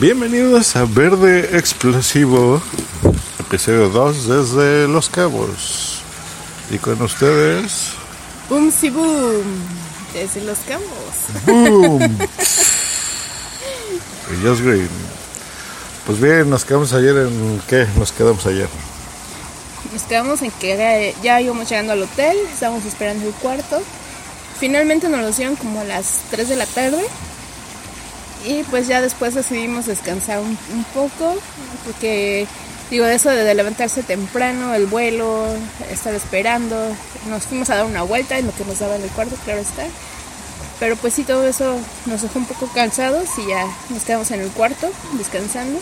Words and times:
Bienvenidos 0.00 0.76
a 0.76 0.84
Verde 0.84 1.56
Explosivo, 1.56 2.60
episodio 3.38 3.88
2 3.88 4.28
desde 4.28 4.88
Los 4.88 5.08
Cabos. 5.08 6.02
Y 6.70 6.78
con 6.78 7.00
ustedes, 7.02 7.92
Boom 8.52 8.70
si 8.70 8.90
boom. 8.90 9.44
Desde 10.12 10.42
los 10.42 10.58
cabos. 10.58 10.84
¡Boom! 11.46 12.02
y 14.30 14.44
Josh 14.44 14.60
Green. 14.60 14.90
Pues 16.06 16.20
bien, 16.20 16.50
nos 16.50 16.66
quedamos 16.66 16.92
ayer 16.92 17.16
en. 17.16 17.62
¿Qué? 17.66 17.86
Nos 17.96 18.12
quedamos 18.12 18.44
ayer. 18.44 18.68
Nos 19.90 20.02
quedamos 20.02 20.42
en 20.42 20.50
que 20.50 21.14
ya, 21.22 21.40
íbamos 21.40 21.66
llegando 21.68 21.94
al 21.94 22.02
hotel, 22.02 22.36
estábamos 22.52 22.84
esperando 22.84 23.26
el 23.26 23.32
cuarto. 23.34 23.82
Finalmente 24.60 25.08
nos 25.08 25.20
lo 25.22 25.30
dieron 25.30 25.56
como 25.56 25.80
a 25.80 25.84
las 25.84 26.20
3 26.30 26.50
de 26.50 26.56
la 26.56 26.66
tarde. 26.66 27.06
Y 28.44 28.64
pues 28.64 28.88
ya 28.88 29.00
después 29.00 29.34
decidimos 29.34 29.86
descansar 29.86 30.40
un, 30.40 30.58
un 30.72 30.84
poco, 30.94 31.34
porque 31.84 32.46
digo, 32.90 33.06
eso 33.06 33.30
de 33.30 33.54
levantarse 33.54 34.02
temprano, 34.02 34.74
el 34.74 34.86
vuelo, 34.86 35.46
estar 35.90 36.14
esperando, 36.14 36.76
nos 37.28 37.44
fuimos 37.44 37.70
a 37.70 37.76
dar 37.76 37.86
una 37.86 38.02
vuelta 38.02 38.38
en 38.38 38.46
lo 38.46 38.54
que 38.54 38.64
nos 38.64 38.80
daban 38.80 39.00
el 39.02 39.10
cuarto, 39.10 39.36
claro 39.44 39.60
está. 39.60 39.84
Pero 40.78 40.96
pues 40.96 41.14
sí, 41.14 41.22
todo 41.22 41.46
eso 41.46 41.76
nos 42.06 42.22
dejó 42.22 42.40
un 42.40 42.44
poco 42.46 42.66
cansados 42.74 43.28
y 43.38 43.48
ya 43.48 43.66
nos 43.88 44.02
quedamos 44.02 44.30
en 44.32 44.40
el 44.40 44.50
cuarto 44.50 44.90
descansando. 45.12 45.78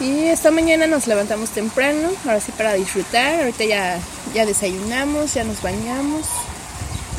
Y 0.00 0.24
esta 0.24 0.50
mañana 0.50 0.86
nos 0.86 1.06
levantamos 1.06 1.50
temprano, 1.50 2.10
ahora 2.24 2.40
sí 2.40 2.52
para 2.52 2.74
disfrutar. 2.74 3.40
Ahorita 3.40 3.64
ya, 3.64 3.98
ya 4.34 4.44
desayunamos, 4.44 5.32
ya 5.32 5.44
nos 5.44 5.62
bañamos. 5.62 6.26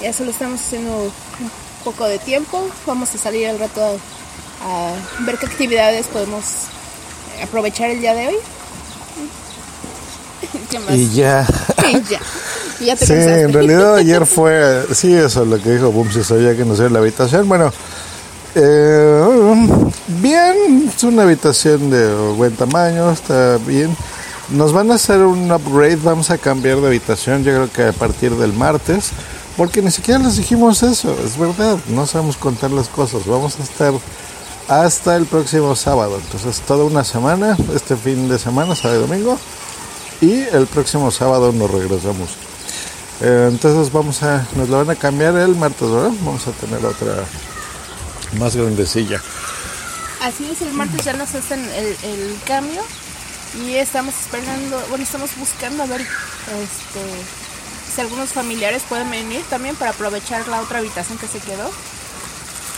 Ya 0.02 0.14
solo 0.14 0.30
estamos 0.30 0.60
haciendo 0.60 1.06
un 1.06 1.12
poco 1.84 2.06
de 2.06 2.20
tiempo. 2.20 2.70
Vamos 2.86 3.16
a 3.16 3.18
salir 3.18 3.48
al 3.48 3.58
rato 3.58 4.00
a, 4.68 4.92
ver 5.26 5.38
qué 5.38 5.46
actividades 5.46 6.08
podemos 6.08 6.44
aprovechar 7.44 7.90
el 7.90 8.02
día 8.02 8.14
de 8.14 8.28
hoy. 8.28 8.36
¿Qué 10.70 10.80
más? 10.80 10.92
Y 10.92 11.10
ya. 11.14 11.46
Y 11.90 12.02
ya. 12.10 12.20
Y 12.80 12.86
ya 12.86 12.96
te 12.96 13.06
Sí, 13.06 13.14
cansaste. 13.14 13.42
en 13.42 13.54
realidad 13.54 13.96
ayer 13.96 14.26
fue. 14.26 14.86
Sí, 14.94 15.14
eso 15.14 15.44
es 15.44 15.48
lo 15.48 15.62
que 15.62 15.72
dijo 15.72 15.94
si 16.14 16.24
sabía 16.24 16.56
que 16.56 16.66
nos 16.66 16.80
dio 16.80 16.90
la 16.90 17.00
habitación. 17.00 17.48
Bueno, 17.48 17.72
eh, 18.56 19.68
bien, 20.08 20.92
es 20.96 21.04
una 21.04 21.24
habitación 21.24 21.90
de 21.90 22.14
buen 22.34 22.56
tamaño, 22.56 23.12
está 23.12 23.58
bien. 23.58 23.96
Nos 24.50 24.74
van 24.74 24.92
a 24.92 24.96
hacer 24.96 25.20
un 25.20 25.52
upgrade, 25.52 25.98
vamos 25.98 26.32
a 26.32 26.38
cambiar 26.38 26.80
de 26.80 26.88
habitación, 26.88 27.44
yo 27.44 27.54
creo 27.54 27.72
que 27.72 27.84
a 27.84 27.92
partir 27.92 28.34
del 28.36 28.54
martes, 28.54 29.10
porque 29.58 29.82
ni 29.82 29.92
siquiera 29.92 30.22
les 30.22 30.38
dijimos 30.38 30.84
eso, 30.84 31.16
es 31.24 31.38
verdad, 31.38 31.78
no 31.90 32.08
sabemos 32.08 32.38
contar 32.38 32.72
las 32.72 32.88
cosas, 32.88 33.26
vamos 33.26 33.60
a 33.60 33.64
estar 33.64 33.94
hasta 34.68 35.16
el 35.16 35.26
próximo 35.26 35.76
sábado, 35.76 36.20
entonces 36.22 36.62
toda 36.62 36.84
una 36.84 37.04
semana, 37.04 37.58
este 37.74 37.96
fin 37.96 38.28
de 38.28 38.38
semana, 38.38 38.76
sábado 38.76 39.00
y 39.00 39.08
domingo, 39.08 39.40
y 40.22 40.42
el 40.42 40.68
próximo 40.68 41.12
sábado 41.12 41.52
nos 41.52 41.72
regresamos. 41.72 42.30
Eh, 43.22 43.48
entonces 43.50 43.92
vamos 43.92 44.22
a, 44.24 44.46
nos 44.56 44.70
la 44.70 44.78
van 44.78 44.90
a 44.92 44.96
cambiar 44.96 45.36
el 45.38 45.56
martes, 45.56 45.90
¿verdad? 45.90 46.12
Vamos 46.22 46.48
a 46.48 46.52
tener 46.52 46.86
otra 46.86 47.26
más 48.38 48.56
grandecilla. 48.56 49.22
Así 50.22 50.50
es, 50.52 50.62
el 50.62 50.74
martes 50.74 51.04
ya 51.06 51.14
nos 51.14 51.34
hacen 51.34 51.64
el, 51.70 52.38
cambio 52.46 52.82
y 53.64 53.76
estamos 53.76 54.14
esperando, 54.20 54.84
bueno, 54.90 55.04
estamos 55.04 55.30
buscando 55.38 55.84
a 55.84 55.86
ver 55.86 56.02
este, 56.02 57.02
si 57.96 58.02
algunos 58.02 58.30
familiares 58.30 58.84
pueden 58.90 59.10
venir 59.10 59.44
también 59.50 59.76
para 59.76 59.92
aprovechar 59.92 60.48
la 60.48 60.62
otra 60.62 60.80
habitación 60.80 61.18
que 61.18 61.28
se 61.28 61.40
quedó. 61.40 61.70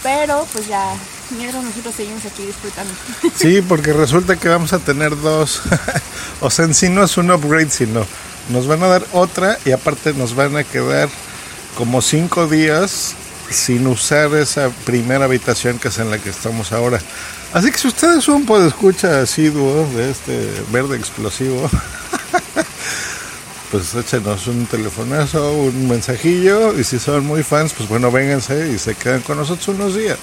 Pero 0.03 0.45
pues 0.53 0.67
ya, 0.67 0.93
mientras 1.31 1.63
nosotros 1.63 1.95
seguimos 1.95 2.25
aquí 2.25 2.45
disfrutando. 2.45 2.93
Sí, 3.35 3.61
porque 3.61 3.93
resulta 3.93 4.35
que 4.35 4.49
vamos 4.49 4.73
a 4.73 4.79
tener 4.79 5.19
dos. 5.19 5.61
o 6.41 6.49
sea, 6.49 6.65
en 6.65 6.73
sí 6.73 6.89
no 6.89 7.03
es 7.03 7.17
un 7.17 7.31
upgrade, 7.31 7.69
sino 7.69 8.05
nos 8.49 8.67
van 8.67 8.83
a 8.83 8.87
dar 8.87 9.05
otra 9.13 9.57
y 9.65 9.71
aparte 9.71 10.13
nos 10.13 10.35
van 10.35 10.57
a 10.57 10.63
quedar 10.63 11.09
como 11.75 12.01
cinco 12.01 12.47
días 12.47 13.15
sin 13.49 13.87
usar 13.87 14.33
esa 14.35 14.69
primera 14.85 15.25
habitación 15.25 15.79
que 15.79 15.87
es 15.87 15.97
en 15.99 16.11
la 16.11 16.19
que 16.19 16.29
estamos 16.29 16.71
ahora. 16.71 16.99
Así 17.53 17.71
que 17.71 17.77
si 17.77 17.87
ustedes 17.87 18.23
son 18.23 18.45
pues 18.45 18.63
escucha 18.65 19.21
asiduo 19.21 19.87
de 19.95 20.11
este 20.11 20.51
verde 20.71 20.97
explosivo, 20.97 21.69
pues 23.71 23.95
échenos 23.95 24.47
un 24.47 24.65
telefonazo, 24.67 25.53
un 25.53 25.87
mensajillo 25.87 26.77
y 26.77 26.83
si 26.83 26.99
son 26.99 27.25
muy 27.25 27.43
fans, 27.43 27.73
pues 27.73 27.89
bueno, 27.89 28.11
vénganse 28.11 28.71
y 28.71 28.77
se 28.77 28.95
quedan 28.95 29.21
con 29.21 29.37
nosotros 29.37 29.67
unos 29.69 29.95
días 29.95 30.17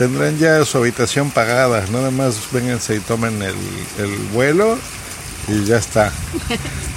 tendrán 0.00 0.38
ya 0.38 0.64
su 0.64 0.78
habitación 0.78 1.30
pagada. 1.30 1.84
Nada 1.92 2.10
más 2.10 2.50
vénganse 2.50 2.96
y 2.96 3.00
tomen 3.00 3.42
el, 3.42 3.54
el 3.98 4.16
vuelo 4.32 4.78
y 5.46 5.64
ya 5.64 5.76
está. 5.76 6.10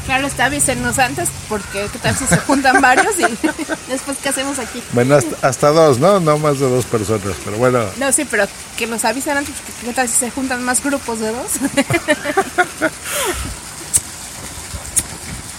Claro, 0.06 0.28
está 0.28 0.46
avísenos 0.48 1.00
antes 1.00 1.30
porque 1.48 1.88
qué 1.90 1.98
tal 1.98 2.14
si 2.14 2.26
se 2.26 2.36
juntan 2.36 2.82
varios 2.82 3.18
y 3.18 3.22
después 3.90 4.18
qué 4.22 4.28
hacemos 4.28 4.60
aquí. 4.60 4.84
Bueno, 4.92 5.16
hasta, 5.16 5.48
hasta 5.48 5.70
dos, 5.70 5.98
¿no? 5.98 6.20
No 6.20 6.38
más 6.40 6.60
de 6.60 6.70
dos 6.70 6.84
personas, 6.84 7.38
pero 7.46 7.56
bueno. 7.56 7.86
No, 7.96 8.12
sí, 8.12 8.26
pero 8.30 8.46
que 8.78 8.86
nos 8.86 9.06
avisen 9.06 9.38
antes 9.38 9.56
porque 9.56 9.72
qué 9.86 9.94
tal 9.94 10.10
si 10.10 10.16
se 10.16 10.30
juntan 10.30 10.62
más 10.62 10.84
grupos 10.84 11.22
de 11.22 11.32
dos. 11.32 11.52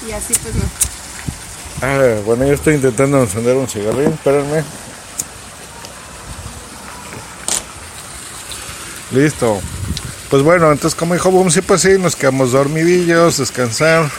y 0.07 0.13
así 0.13 0.35
pues 0.43 0.55
no. 0.57 0.65
Ah, 1.81 2.21
bueno, 2.27 2.45
yo 2.45 2.53
estoy 2.53 2.75
intentando 2.75 3.23
encender 3.23 3.57
un 3.57 3.67
cigarrillo, 3.67 4.11
espérenme. 4.11 4.63
Listo. 9.15 9.61
Pues 10.29 10.43
bueno, 10.43 10.73
entonces 10.73 10.99
como 10.99 11.15
dijo 11.15 11.31
Boom, 11.31 11.51
sí, 11.51 11.61
pues 11.61 11.83
sí, 11.83 11.99
nos 11.99 12.17
quedamos 12.17 12.51
dormidillos, 12.51 13.39
descansar. 13.39 14.11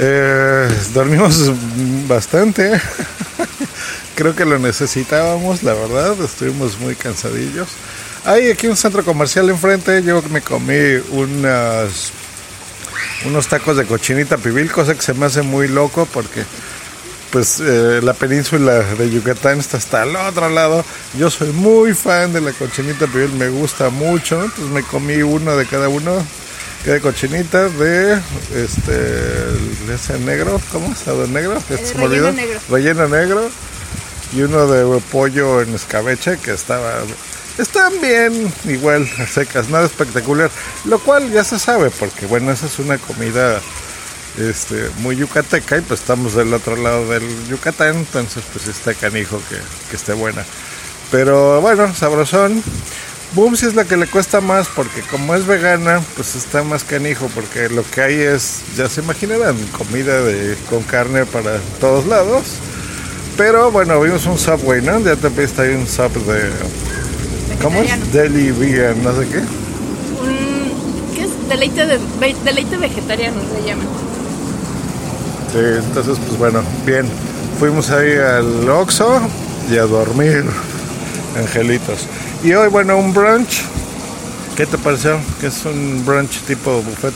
Eh, 0.00 0.68
dormimos 0.92 1.52
bastante. 2.08 2.72
Creo 4.16 4.34
que 4.34 4.44
lo 4.44 4.58
necesitábamos, 4.58 5.62
la 5.62 5.74
verdad. 5.74 6.20
Estuvimos 6.20 6.78
muy 6.80 6.96
cansadillos. 6.96 7.68
Hay 8.24 8.50
aquí 8.50 8.66
un 8.66 8.76
centro 8.76 9.04
comercial 9.04 9.48
enfrente. 9.48 10.02
Yo 10.02 10.20
me 10.30 10.40
comí 10.40 11.00
unas, 11.12 12.10
unos 13.24 13.46
tacos 13.46 13.76
de 13.76 13.86
cochinita 13.86 14.36
pibil, 14.36 14.72
cosa 14.72 14.96
que 14.96 15.02
se 15.02 15.14
me 15.14 15.26
hace 15.26 15.42
muy 15.42 15.68
loco 15.68 16.08
porque 16.12 16.42
pues 17.32 17.60
eh, 17.60 18.00
la 18.02 18.12
península 18.12 18.80
de 18.80 19.10
Yucatán 19.10 19.58
está 19.58 19.78
hasta 19.78 20.02
el 20.02 20.14
otro 20.14 20.50
lado. 20.50 20.84
Yo 21.18 21.30
soy 21.30 21.50
muy 21.52 21.94
fan 21.94 22.32
de 22.34 22.42
la 22.42 22.52
cochinita 22.52 23.06
pibil, 23.06 23.32
me 23.32 23.48
gusta 23.48 23.88
mucho. 23.88 24.44
Entonces 24.44 24.70
me 24.72 24.82
comí 24.82 25.22
uno 25.22 25.56
de 25.56 25.66
cada 25.66 25.88
uno 25.88 26.22
de 26.84 27.00
cochinita 27.00 27.70
de 27.70 28.20
este 28.54 29.92
ese 29.92 30.18
negro, 30.18 30.60
¿cómo? 30.70 30.94
¿Sado 30.94 31.26
negro? 31.26 31.56
El 31.70 31.78
Se 31.78 31.94
me 31.94 32.04
olvidó. 32.04 32.32
negro. 32.32 32.60
Relleno 32.68 33.08
negro 33.08 33.50
y 34.34 34.42
uno 34.42 34.66
de 34.66 35.00
pollo 35.10 35.62
en 35.62 35.74
escabeche 35.74 36.38
que 36.38 36.52
estaba 36.52 37.00
están 37.58 37.92
bien 38.00 38.52
igual 38.64 39.08
secas, 39.32 39.68
nada 39.68 39.86
espectacular, 39.86 40.50
lo 40.84 40.98
cual 40.98 41.30
ya 41.30 41.44
se 41.44 41.58
sabe 41.58 41.90
porque 41.90 42.26
bueno, 42.26 42.50
esa 42.52 42.66
es 42.66 42.78
una 42.78 42.98
comida 42.98 43.60
este, 44.38 44.88
muy 44.98 45.16
yucateca 45.16 45.78
y 45.78 45.80
pues 45.82 46.00
estamos 46.00 46.34
del 46.34 46.52
otro 46.54 46.76
lado 46.76 47.08
del 47.08 47.22
Yucatán, 47.48 47.96
entonces 47.96 48.42
pues 48.52 48.66
está 48.68 48.94
canijo 48.94 49.40
que, 49.48 49.56
que 49.90 49.96
esté 49.96 50.12
buena. 50.12 50.44
Pero 51.10 51.60
bueno, 51.60 51.94
sabrosón. 51.94 52.62
Boom 53.34 53.56
si 53.56 53.64
es 53.64 53.74
la 53.74 53.86
que 53.86 53.96
le 53.96 54.06
cuesta 54.06 54.42
más 54.42 54.68
porque 54.68 55.00
como 55.10 55.34
es 55.34 55.46
vegana, 55.46 56.02
pues 56.16 56.34
está 56.34 56.62
más 56.62 56.84
canijo 56.84 57.30
porque 57.34 57.70
lo 57.70 57.82
que 57.82 58.02
hay 58.02 58.14
es, 58.14 58.60
ya 58.76 58.90
se 58.90 59.00
imaginarán, 59.00 59.56
comida 59.76 60.20
de, 60.20 60.54
con 60.68 60.82
carne 60.82 61.24
para 61.24 61.58
todos 61.80 62.06
lados. 62.06 62.44
Pero 63.36 63.70
bueno, 63.70 63.98
vimos 64.00 64.26
un 64.26 64.38
Subway, 64.38 64.82
¿no? 64.82 65.00
Ya 65.00 65.16
te 65.16 65.28
viste 65.30 65.62
ahí 65.62 65.74
un 65.74 65.86
sub 65.86 66.12
de... 66.26 66.50
¿Cómo 67.62 67.80
es? 67.80 68.12
Deli 68.12 68.50
vegan, 68.50 69.02
no 69.02 69.18
sé 69.18 69.26
qué. 69.28 69.38
Un, 69.38 71.14
¿Qué 71.14 71.22
es? 71.22 71.48
Deleite, 71.48 71.86
de, 71.86 71.98
deleite 72.44 72.76
vegetariano 72.76 73.40
le 73.54 73.66
llaman. 73.66 74.11
Entonces, 75.54 76.18
pues 76.26 76.38
bueno, 76.38 76.62
bien. 76.84 77.06
Fuimos 77.58 77.90
ahí 77.90 78.12
al 78.14 78.68
Oxxo 78.68 79.20
y 79.70 79.78
a 79.78 79.82
dormir. 79.82 80.44
angelitos. 81.36 82.06
Y 82.42 82.52
hoy, 82.54 82.68
bueno, 82.68 82.96
un 82.96 83.12
brunch. 83.12 83.62
¿Qué 84.56 84.66
te 84.66 84.78
pareció? 84.78 85.18
Que 85.40 85.46
es 85.46 85.64
un 85.64 86.04
brunch 86.04 86.40
tipo 86.42 86.82
buffet. 86.82 87.14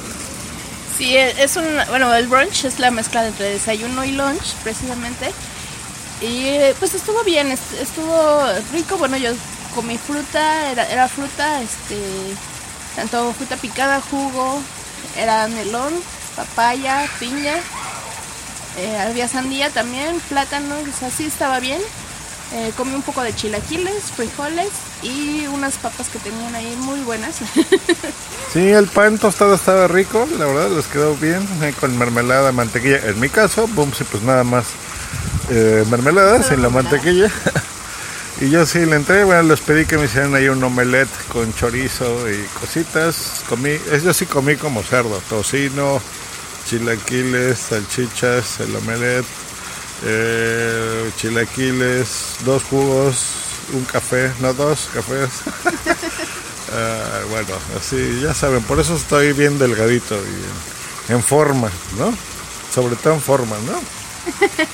Sí, 0.97 1.17
e, 1.17 1.43
es 1.43 1.57
un, 1.57 1.65
bueno, 1.89 2.13
el 2.15 2.27
brunch 2.27 2.65
es 2.65 2.79
la 2.79 2.91
mezcla 2.91 3.27
entre 3.27 3.51
desayuno 3.51 4.05
y 4.05 4.13
lunch, 4.13 4.55
precisamente. 4.63 5.33
Y 6.21 6.57
pues 6.79 6.95
estuvo 6.95 7.23
bien, 7.25 7.51
estuvo 7.53 8.43
rico. 8.73 8.97
Bueno, 8.97 9.17
yo 9.19 9.33
comí 9.75 9.99
fruta, 9.99 10.71
era, 10.71 10.89
era 10.91 11.09
fruta, 11.09 11.61
este, 11.61 11.99
tanto 12.95 13.35
fruta 13.35 13.57
picada, 13.57 14.01
jugo, 14.01 14.63
era 15.19 15.47
melón, 15.49 15.93
papaya, 16.35 17.07
piña, 17.21 17.57
eh, 18.77 18.99
había 18.99 19.29
sandía 19.29 19.71
también, 19.71 20.21
plátano, 20.29 20.75
o 20.79 20.99
sea, 20.99 21.11
sí 21.11 21.25
estaba 21.25 21.61
bien. 21.61 21.81
Eh, 22.53 22.73
comí 22.77 22.95
un 22.95 23.03
poco 23.03 23.23
de 23.23 23.35
chilaquiles, 23.35 24.05
frijoles 24.15 24.69
y 25.03 25.47
unas 25.49 25.75
papas 25.79 26.09
que 26.09 26.21
tenían 26.21 26.55
ahí 26.55 26.77
muy 26.77 27.01
buenas. 27.01 27.37
sí, 28.53 28.69
el 28.69 28.87
pan 28.87 29.19
tostado 29.19 29.57
estaba 29.57 29.89
rico, 29.89 30.29
la 30.39 30.47
verdad, 30.47 30.71
les 30.71 30.87
quedó 30.87 31.17
bien, 31.17 31.47
eh, 31.63 31.75
con 31.79 31.99
mermelada, 31.99 32.53
mantequilla. 32.53 33.01
En 33.05 33.19
mi 33.19 33.29
caso, 33.29 33.67
boom, 33.67 33.93
sí, 33.93 34.05
pues 34.05 34.23
nada 34.23 34.45
más 34.45 34.67
eh, 35.51 35.85
mermelada 35.91 36.41
sin 36.45 36.63
la 36.63 36.69
mantequilla. 36.69 37.33
y 38.41 38.49
yo 38.49 38.65
sí 38.65 38.87
le 38.87 38.95
entré, 38.95 39.25
bueno, 39.25 39.43
les 39.43 39.61
pedí 39.61 39.85
que 39.85 39.99
me 39.99 40.05
hicieran 40.05 40.37
ahí 40.37 40.49
un 40.49 40.63
omelette 40.63 41.11
con 41.33 41.53
chorizo 41.53 42.31
y 42.31 42.45
cositas. 42.61 43.43
Comí, 43.49 43.77
yo 44.05 44.15
sí 44.15 44.25
comí 44.25 44.55
como 44.55 44.85
cerdo, 44.85 45.21
tocino, 45.29 46.01
chilaquiles, 46.67 47.59
salchichas, 47.59 48.61
el 48.61 48.75
omelette, 48.77 49.27
eh, 50.05 51.11
chilaquiles, 51.17 52.37
dos 52.45 52.63
jugos, 52.65 53.25
un 53.73 53.85
café, 53.85 54.31
no 54.41 54.53
dos 54.55 54.89
cafés. 54.93 55.31
Ah, 56.69 57.21
bueno, 57.31 57.55
así 57.79 58.21
ya 58.21 58.35
saben, 58.35 58.61
por 58.65 58.81
eso 58.81 58.97
estoy 58.97 59.33
bien 59.33 59.57
delgadito 59.57 60.17
y 60.17 61.13
en 61.13 61.23
forma, 61.23 61.71
¿no? 61.97 62.13
Sobre 62.75 62.97
todo 62.97 63.15
en 63.15 63.21
forma, 63.21 63.57
¿no? 63.65 63.81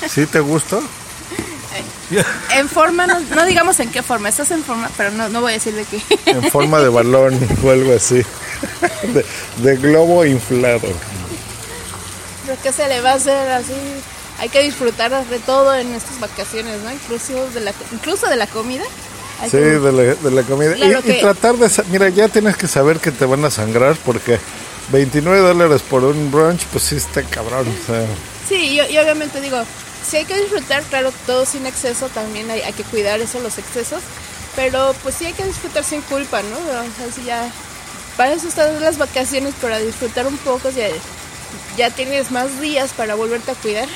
¿Sí 0.09 0.25
te 0.25 0.41
gustó? 0.41 0.83
En 2.55 2.69
forma, 2.69 3.06
no, 3.06 3.47
digamos 3.47 3.81
en 3.81 3.91
qué 3.91 4.03
forma, 4.03 4.29
estás 4.29 4.50
en 4.50 4.62
forma, 4.62 4.91
pero 4.97 5.11
no, 5.12 5.29
no 5.29 5.41
voy 5.41 5.53
a 5.53 5.55
decir 5.55 5.75
de 5.75 5.85
qué. 5.85 6.03
En 6.27 6.50
forma 6.50 6.81
de 6.81 6.89
balón 6.89 7.39
o 7.65 7.71
algo 7.71 7.94
así. 7.94 8.23
De, 9.62 9.77
globo 9.77 10.25
inflado. 10.25 10.89
Pero 12.47 12.59
qué 12.62 12.73
se 12.73 12.89
le 12.89 13.00
va 13.00 13.12
a 13.12 13.15
hacer 13.15 13.50
así. 13.50 13.75
Hay 14.39 14.49
que 14.49 14.62
disfrutar 14.62 15.27
de 15.27 15.39
todo 15.41 15.75
en 15.75 15.94
estas 15.94 16.19
vacaciones, 16.19 16.81
¿no? 16.83 16.93
Incluso 16.93 17.50
de 17.50 17.61
la, 17.61 17.73
incluso 17.93 18.27
de 18.29 18.37
la 18.37 18.47
comida. 18.47 18.85
sí, 19.49 19.56
de, 19.56 20.17
la, 20.31 20.43
comida. 20.43 20.77
y, 20.77 21.21
tratar 21.21 21.56
de... 21.56 21.71
Mira, 21.91 22.09
ya 22.09 22.29
tienes 22.29 22.56
que 22.56 22.67
saber 22.67 22.99
que 22.99 23.12
te 23.12 23.25
van 23.25 23.44
a 23.44 23.50
sangrar 23.50 23.97
porque 24.05 24.41
29 24.91 25.41
dólares 25.41 25.83
por 25.83 26.05
un 26.05 26.31
brunch, 26.31 26.65
pues 26.67 26.85
sí 26.85 26.97
está 26.97 27.23
cabrón. 27.23 27.67
O 27.69 27.87
sea. 27.87 28.06
Sí, 28.49 28.79
y, 28.79 28.99
obviamente 28.99 29.41
digo, 29.41 29.62
si 30.06 30.19
hay 30.19 30.25
que 30.25 30.39
disfrutar, 30.39 30.83
claro, 30.85 31.12
todo 31.27 31.47
sin 31.47 31.67
exceso, 31.67 32.09
también 32.09 32.50
hay, 32.50 32.73
que 32.73 32.85
cuidar 32.85 33.21
eso, 33.21 33.41
los 33.41 33.59
excesos, 33.59 34.03
pero 34.56 34.94
pues 35.03 35.15
sí 35.15 35.27
hay 35.27 35.33
que 35.33 35.44
disfrutar 35.44 35.85
sin 35.85 36.03
culpa, 36.03 36.43
¿no? 36.43 36.56
O 36.56 36.85
sea, 36.97 37.12
si 37.15 37.25
ya, 37.25 37.50
para 38.17 38.33
eso 38.33 38.49
están 38.49 38.81
las 38.81 38.99
vacaciones, 38.99 39.55
para 39.61 39.79
disfrutar 39.79 40.27
un 40.27 40.37
poco, 40.39 40.71
ya, 40.71 40.89
ya 41.76 41.90
tienes 41.90 42.31
más 42.31 42.60
días 42.60 42.93
para 42.96 43.14
volverte 43.14 43.50
a 43.50 43.54
cuidar. 43.54 43.88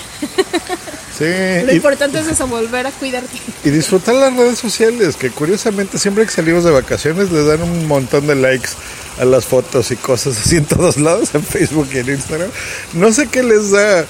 Sí. 1.16 1.24
Lo 1.64 1.72
importante 1.72 2.20
es 2.20 2.26
eso, 2.26 2.46
volver 2.46 2.86
a 2.86 2.90
cuidarte. 2.90 3.38
Y 3.64 3.70
disfrutar 3.70 4.14
las 4.14 4.34
redes 4.34 4.58
sociales, 4.58 5.16
que 5.16 5.30
curiosamente 5.30 5.98
siempre 5.98 6.24
que 6.24 6.32
salimos 6.32 6.64
de 6.64 6.70
vacaciones 6.70 7.30
les 7.30 7.46
dan 7.46 7.62
un 7.62 7.86
montón 7.86 8.26
de 8.26 8.34
likes 8.34 8.70
a 9.18 9.24
las 9.24 9.44
fotos 9.46 9.90
y 9.90 9.96
cosas 9.96 10.38
así 10.38 10.56
en 10.56 10.64
todos 10.64 10.96
lados, 10.96 11.34
en 11.34 11.42
Facebook 11.42 11.88
y 11.92 11.98
en 11.98 12.10
Instagram. 12.10 12.50
No 12.92 13.12
sé 13.12 13.28
qué 13.28 13.42
les 13.42 13.70
da 13.70 14.04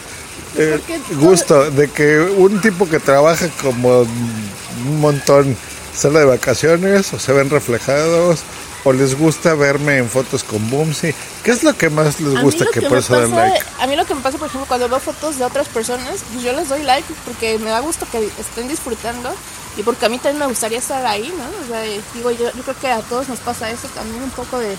eh, 0.58 0.80
gusto 1.20 1.70
de 1.70 1.88
que 1.88 2.20
un 2.20 2.60
tipo 2.60 2.88
que 2.88 2.98
trabaja 2.98 3.48
como 3.60 4.00
un 4.00 5.00
montón 5.00 5.56
sale 5.94 6.20
de 6.20 6.24
vacaciones 6.24 7.12
o 7.12 7.18
se 7.18 7.32
ven 7.32 7.50
reflejados 7.50 8.40
o 8.86 8.92
les 8.92 9.18
gusta 9.18 9.54
verme 9.54 9.98
en 9.98 10.08
fotos 10.08 10.44
con 10.44 10.70
Boomsy. 10.70 11.12
¿Qué 11.42 11.50
es 11.50 11.64
lo 11.64 11.76
que 11.76 11.90
más 11.90 12.20
les 12.20 12.40
gusta 12.40 12.66
que, 12.72 12.82
por 12.82 12.98
eso 12.98 13.20
den 13.20 13.32
like? 13.32 13.60
A 13.80 13.86
mí 13.88 13.96
lo 13.96 14.04
que 14.06 14.14
me 14.14 14.20
pasa, 14.20 14.38
por 14.38 14.46
ejemplo, 14.46 14.68
cuando 14.68 14.88
veo 14.88 15.00
fotos 15.00 15.38
de 15.38 15.44
otras 15.44 15.66
personas, 15.68 16.20
pues 16.32 16.44
yo 16.44 16.52
les 16.52 16.68
doy 16.68 16.84
like 16.84 17.12
porque 17.24 17.58
me 17.58 17.70
da 17.70 17.80
gusto 17.80 18.06
que 18.12 18.30
estén 18.38 18.68
disfrutando 18.68 19.34
y 19.76 19.82
porque 19.82 20.06
a 20.06 20.08
mí 20.08 20.18
también 20.18 20.38
me 20.38 20.46
gustaría 20.46 20.78
estar 20.78 21.04
ahí, 21.04 21.34
¿no? 21.36 21.64
O 21.64 21.68
sea, 21.68 21.82
digo, 22.14 22.30
yo, 22.30 22.52
yo 22.52 22.62
creo 22.62 22.78
que 22.80 22.88
a 22.88 23.00
todos 23.00 23.28
nos 23.28 23.40
pasa 23.40 23.68
eso 23.72 23.88
también, 23.88 24.22
un 24.22 24.30
poco 24.30 24.60
de, 24.60 24.76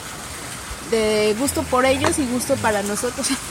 de 0.90 1.36
gusto 1.38 1.64
por 1.64 1.86
ellos 1.86 2.18
y 2.18 2.26
gusto 2.28 2.56
para 2.56 2.84
nosotros. 2.84 3.28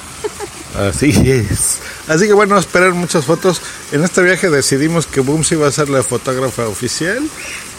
Así 0.77 1.11
es. 1.31 1.79
Así 2.07 2.27
que 2.27 2.35
bueno, 2.35 2.59
esperar 2.59 2.93
muchas 2.93 3.25
fotos. 3.25 3.63
En 3.93 4.05
este 4.05 4.23
viaje 4.23 4.51
decidimos 4.51 5.07
que 5.07 5.21
Boomsy 5.21 5.57
va 5.57 5.69
a 5.69 5.73
ser 5.73 5.89
la 5.89 6.03
fotógrafa 6.03 6.69
oficial. 6.69 7.27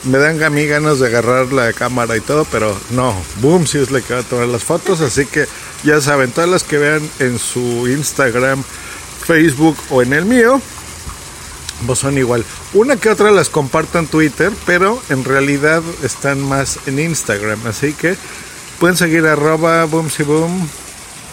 Me 0.04 0.18
dan 0.18 0.42
a 0.42 0.50
mí 0.50 0.66
ganas 0.66 1.00
de 1.00 1.08
agarrar 1.08 1.54
la 1.54 1.74
cámara 1.74 2.18
y 2.18 2.22
todo, 2.22 2.46
pero 2.52 2.76
no, 2.92 3.16
Boomsy 3.42 3.80
es 3.80 3.92
la 3.92 4.02
que 4.02 4.16
va 4.16 4.22
a 4.22 4.24
tomar 4.24 4.48
las 4.48 4.64
fotos. 4.64 5.02
Así 5.02 5.26
que 5.26 5.48
ya 5.84 6.02
saben, 6.02 6.32
todas 6.32 6.50
las 6.50 6.64
que 6.64 6.78
vean 6.78 7.08
en 7.20 7.38
su 7.38 7.88
Instagram, 7.88 8.64
Facebook 9.26 9.78
o 9.90 10.02
en 10.02 10.14
el 10.14 10.26
mío, 10.26 10.60
pues 11.86 12.00
son 12.00 12.18
igual. 12.18 12.46
Una 12.74 12.96
que 12.96 13.10
otra 13.10 13.32
las 13.32 13.50
comparto 13.50 14.00
en 14.00 14.08
Twitter, 14.08 14.52
pero 14.66 15.02
en 15.10 15.24
realidad 15.24 15.84
están 16.04 16.42
más 16.42 16.80
en 16.88 17.00
Instagram. 17.00 17.60
Así 17.68 17.94
que 17.94 18.16
pueden 18.80 18.98
seguir 18.98 19.26
arroba 19.26 19.86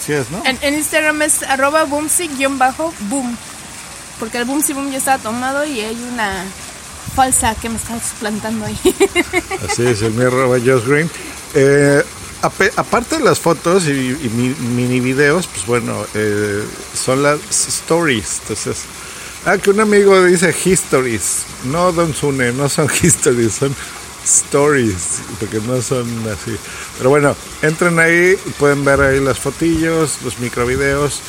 boom 0.06 0.42
en, 0.44 0.74
Instagram 0.74 1.22
es 1.22 1.42
arroba 1.42 1.84
boomsy-boom. 1.84 3.36
Porque 4.18 4.38
el 4.38 4.44
boomsy 4.44 4.72
boom 4.72 4.90
ya 4.90 4.98
estaba 4.98 5.22
tomado 5.22 5.64
y 5.64 5.80
hay 5.80 5.96
una 6.12 6.44
falsa 7.14 7.54
que 7.54 7.68
me 7.68 7.76
está 7.76 7.98
suplantando 8.00 8.66
ahí. 8.66 8.78
Así 9.68 9.86
es, 9.86 10.02
el 10.02 10.12
mío 10.12 10.28
arroba 10.28 10.58
Josh 10.58 10.86
Green. 10.86 11.10
Eh, 11.54 12.02
aparte 12.76 13.18
de 13.18 13.24
las 13.24 13.38
fotos 13.38 13.86
y, 13.86 13.90
mini 13.90 15.00
videos, 15.00 15.46
pues 15.46 15.66
bueno, 15.66 16.04
eh, 16.14 16.62
son 16.94 17.22
las 17.22 17.40
stories. 17.50 18.40
Entonces, 18.42 18.82
ah, 19.46 19.58
que 19.58 19.70
un 19.70 19.80
amigo 19.80 20.22
dice 20.24 20.54
histories. 20.64 21.42
No, 21.64 21.92
Don 21.92 22.14
Sune, 22.14 22.52
no 22.52 22.68
son 22.68 22.88
histories, 23.02 23.54
son 23.54 23.74
stories, 24.24 25.20
porque 25.38 25.60
no 25.60 25.80
son 25.82 26.06
así. 26.28 26.56
Pero 26.98 27.10
bueno, 27.10 27.36
entren 27.62 27.98
ahí, 27.98 28.36
pueden 28.58 28.84
ver 28.84 29.00
ahí 29.00 29.20
las 29.20 29.38
fotillos, 29.38 30.22
los 30.22 30.38
microvideos 30.38 31.20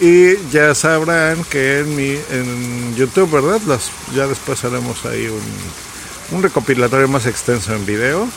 y 0.00 0.36
ya 0.50 0.74
sabrán 0.74 1.44
que 1.44 1.80
en 1.80 1.96
mi 1.96 2.18
en 2.30 2.96
YouTube, 2.96 3.30
¿verdad? 3.30 3.60
Las, 3.66 3.90
ya 4.14 4.26
después 4.26 4.64
haremos 4.64 5.04
ahí 5.04 5.28
un, 5.28 6.36
un 6.36 6.42
recopilatorio 6.42 7.08
más 7.08 7.26
extenso 7.26 7.74
en 7.74 7.86
video. 7.86 8.28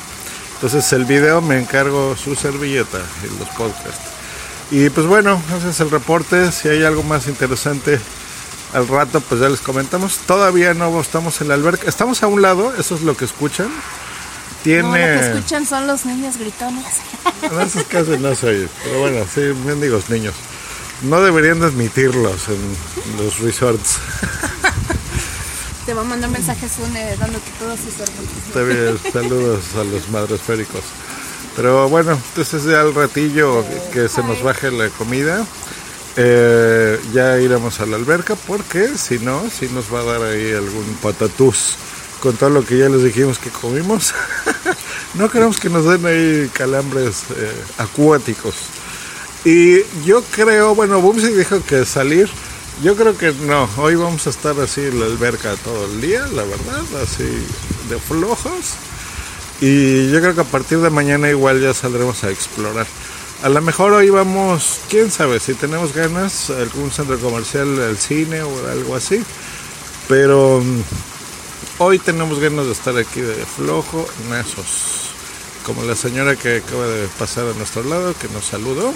Entonces 0.55 0.91
el 0.93 1.05
video 1.05 1.41
me 1.41 1.59
encargo 1.59 2.15
su 2.15 2.36
servilleta 2.36 3.00
y 3.24 3.39
los 3.39 3.50
podcasts. 3.50 4.17
Y 4.71 4.89
pues 4.89 5.07
bueno, 5.07 5.41
ese 5.57 5.69
es 5.69 5.79
el 5.79 5.89
reporte. 5.89 6.51
Si 6.51 6.67
hay 6.67 6.83
algo 6.83 7.03
más 7.03 7.27
interesante 7.27 8.00
al 8.74 8.88
rato, 8.88 9.21
pues 9.21 9.39
ya 9.39 9.50
les 9.50 9.62
comentamos. 9.62 10.17
Todavía 10.19 10.74
no 10.74 11.00
estamos 11.00 11.41
en 11.41 11.47
la 11.47 11.53
alberca. 11.53 11.88
Estamos 11.88 12.21
a 12.24 12.27
un 12.27 12.41
lado, 12.41 12.74
eso 12.77 12.95
es 12.95 13.01
lo 13.01 13.15
que 13.15 13.25
escuchan. 13.25 13.69
Tiene... 14.67 14.81
No, 14.81 14.89
lo 14.89 15.21
que 15.21 15.27
escuchan 15.29 15.65
son 15.65 15.88
los 15.88 16.05
niños 16.05 16.36
gritones. 16.36 16.83
En 17.41 17.62
esos 17.62 17.83
casos 17.86 18.19
no 18.19 18.36
soy, 18.36 18.67
pero 18.83 19.00
bueno, 19.00 19.25
sí, 19.33 19.39
mendigos 19.65 20.09
niños. 20.09 20.33
No 21.03 21.21
deberían 21.21 21.63
admitirlos 21.63 22.50
en 22.50 23.17
los 23.17 23.39
resorts. 23.39 24.00
Te 25.86 25.93
va 25.93 26.01
a 26.01 26.03
mandar 26.03 26.29
mensajes 26.31 26.74
une 26.86 27.15
dándote 27.15 27.50
todos 27.57 27.79
sus 27.79 27.93
Está 28.45 28.63
bien, 28.63 29.00
saludos 29.13 29.63
a 29.79 29.86
los 29.86 30.09
madresféricos. 30.09 30.83
Pero 31.55 31.88
bueno, 31.88 32.12
entonces 32.12 32.65
ya 32.65 32.81
al 32.81 32.93
ratillo 32.93 33.63
que 33.93 34.09
se 34.09 34.21
nos 34.21 34.43
baje 34.43 34.69
la 34.69 34.89
comida, 34.89 35.45
eh, 36.17 37.00
ya 37.13 37.39
iremos 37.39 37.79
a 37.79 37.86
la 37.86 37.95
alberca 37.95 38.36
porque 38.36 38.97
si 38.97 39.19
no, 39.19 39.50
si 39.50 39.69
nos 39.69 39.86
va 39.93 40.01
a 40.01 40.03
dar 40.03 40.24
ahí 40.24 40.51
algún 40.51 40.97
patatús 41.01 41.77
con 42.21 42.36
todo 42.36 42.50
lo 42.50 42.65
que 42.65 42.77
ya 42.77 42.89
les 42.89 43.03
dijimos 43.03 43.39
que 43.39 43.50
comimos. 43.50 44.13
no 45.13 45.29
queremos 45.29 45.59
que 45.59 45.69
nos 45.69 45.86
den 45.86 46.05
ahí 46.05 46.50
calambres 46.53 47.24
eh, 47.36 47.51
acuáticos. 47.77 48.55
Y 49.45 49.83
yo 50.03 50.24
creo, 50.31 50.75
bueno, 50.75 51.00
Bumsy 51.01 51.31
dijo 51.31 51.62
que 51.63 51.86
salir. 51.86 52.29
Yo 52.83 52.95
creo 52.95 53.17
que 53.17 53.31
no, 53.31 53.67
hoy 53.77 53.95
vamos 53.95 54.27
a 54.27 54.29
estar 54.29 54.59
así 54.59 54.81
en 54.81 55.00
la 55.00 55.05
alberca 55.07 55.55
todo 55.63 55.86
el 55.86 56.01
día, 56.01 56.27
la 56.27 56.43
verdad, 56.43 56.83
así 57.01 57.24
de 57.89 57.97
flojos. 57.97 58.75
Y 59.62 60.12
yo 60.12 60.19
creo 60.19 60.36
que 60.36 60.41
a 60.41 60.45
partir 60.45 60.79
de 60.79 60.89
mañana 60.89 61.29
igual 61.29 61.59
ya 61.62 61.74
saldremos 61.74 62.24
a 62.24 62.29
explorar. 62.29 62.86
A 63.43 63.50
lo 63.50 63.62
mejor 63.62 63.93
hoy 63.93 64.09
vamos, 64.09 64.79
quién 64.89 65.09
sabe, 65.12 65.39
si 65.39 65.53
tenemos 65.53 65.93
ganas, 65.93 66.50
algún 66.50 66.91
centro 66.91 67.19
comercial, 67.19 67.81
al 67.81 67.97
cine 67.97 68.41
o 68.41 68.67
algo 68.67 68.95
así. 68.95 69.24
Pero 70.07 70.63
hoy 71.79 72.00
tenemos 72.00 72.39
ganas 72.39 72.65
de 72.65 72.72
estar 72.72 72.98
aquí 72.98 73.22
de 73.22 73.36
flojo 73.46 74.07
esos 74.39 75.12
Como 75.65 75.84
la 75.84 75.96
señora 75.96 76.36
que 76.36 76.57
acaba 76.57 76.88
de 76.88 77.07
pasar 77.19 77.46
a 77.46 77.53
nuestro 77.53 77.84
lado, 77.84 78.13
que 78.19 78.27
nos 78.29 78.46
saludó. 78.46 78.93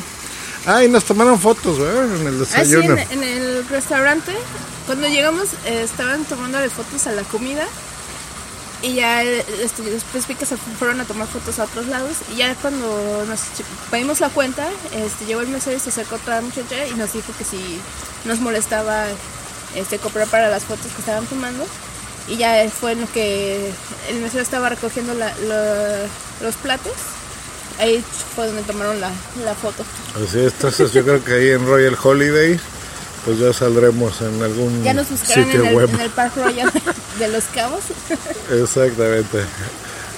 Ah, 0.66 0.84
y 0.84 0.90
nos 0.90 1.06
tomaron 1.06 1.40
fotos, 1.40 1.80
¿verdad? 1.80 2.16
En 2.16 2.28
el 2.28 2.40
desayuno. 2.40 2.94
Ah, 2.94 3.06
sí, 3.08 3.14
en, 3.14 3.24
el 3.24 3.68
restaurante. 3.68 4.32
Cuando 4.86 5.08
llegamos, 5.08 5.50
eh, 5.66 5.82
estaban 5.84 6.24
tomando 6.26 6.58
fotos 6.70 7.08
a 7.08 7.12
la 7.14 7.24
comida. 7.24 7.68
Y 8.84 8.94
ya 8.96 9.22
este, 9.24 9.84
después 9.84 10.28
vi 10.28 10.36
que 10.36 10.46
se 10.46 10.58
fueron 10.58 11.02
a 11.02 11.06
tomar 11.06 11.28
fotos 11.28 11.60
a 11.60 11.66
otros 11.66 11.88
lados. 11.88 12.18
Y 12.34 12.38
ya 12.38 12.56
cuando 12.56 13.26
nos 13.28 13.40
pedimos 13.90 14.20
la 14.20 14.30
cuenta, 14.30 14.68
este, 14.94 15.26
llegó 15.26 15.42
el 15.42 15.48
mesero 15.48 15.78
y 15.78 15.80
se 15.80 15.90
acercó 15.90 16.16
otra 16.16 16.42
muchacha 16.42 16.88
y 16.88 16.94
nos 16.94 17.14
dijo 17.14 17.34
que 17.38 17.44
si 17.44 17.80
nos 18.26 18.40
molestaba 18.40 19.06
este, 19.76 19.98
comprar 19.98 20.28
para 20.28 20.50
las 20.50 20.64
fotos 20.64 20.88
que 20.92 21.00
estaban 21.00 21.26
tomando. 21.26 21.66
Y 22.28 22.38
ya 22.38 22.70
fue 22.70 22.94
en 22.94 23.02
lo 23.02 23.12
que 23.12 23.72
el 24.10 24.20
mesero 24.20 24.44
estaba 24.44 24.70
recogiendo 24.70 25.14
los 25.14 26.56
platos. 26.56 26.94
Ahí 27.80 28.04
fue 28.36 28.48
donde 28.48 28.62
tomaron 28.64 29.00
la, 29.02 29.12
foto. 29.56 29.84
Así 30.16 30.40
es, 30.40 30.54
entonces 30.54 30.94
yo 30.94 31.04
creo 31.04 31.24
que 31.24 31.34
ahí 31.34 31.50
en 31.50 31.66
Royal 31.66 31.98
Holiday 32.02 32.60
pues 33.26 33.38
ya 33.38 33.54
saldremos 33.54 34.20
en 34.22 34.42
algún 34.42 34.84
ya 34.84 34.94
nos 34.94 35.08
sitio 35.08 35.44
en 35.44 35.68
el, 35.68 35.76
web. 35.76 35.90
En 35.94 36.00
el 36.02 36.10
Park 36.10 36.34
Royal 36.38 36.72
de 37.20 37.28
Los 37.28 37.46
Cabos. 37.46 37.84
Exactamente. 38.52 39.46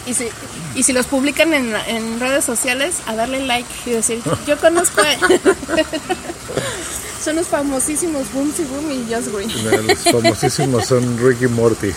Y 0.05 0.13
si, 0.13 0.27
y 0.75 0.83
si 0.83 0.93
los 0.93 1.05
publican 1.05 1.53
en, 1.53 1.73
en 1.87 2.19
redes 2.19 2.43
sociales, 2.43 2.97
a 3.05 3.15
darle 3.15 3.45
like 3.45 3.69
y 3.85 3.91
decir, 3.91 4.21
yo 4.47 4.57
conozco 4.57 5.01
a... 5.01 5.05
Son 7.23 7.37
los 7.37 7.47
famosísimos 7.47 8.33
Boomsy 8.33 8.65
Boom 8.65 8.91
y 8.91 9.13
Just 9.13 9.33
Green. 9.33 9.87
Los 9.87 9.99
famosísimos 9.99 10.87
son 10.87 11.17
Ricky 11.17 11.47
Morty. 11.47 11.93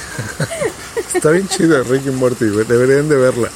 Está 1.15 1.33
bien 1.33 1.49
chido 1.49 1.83
Ricky 1.83 2.11
Morty, 2.11 2.45
deberían 2.45 3.09
de 3.09 3.17
verla. 3.17 3.51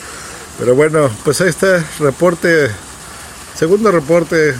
Pero 0.58 0.74
bueno, 0.74 1.08
pues 1.24 1.40
ahí 1.40 1.48
está 1.48 1.84
reporte, 2.00 2.70
segundo 3.54 3.92
reporte 3.92 4.54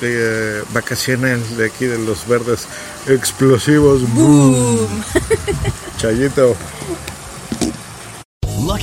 de, 0.00 0.62
vacacional 0.72 1.40
de 1.56 1.66
aquí 1.66 1.84
de 1.84 1.98
los 1.98 2.26
verdes 2.26 2.66
explosivos. 3.06 4.02
Boom. 4.14 4.88
Chayito. 5.98 6.56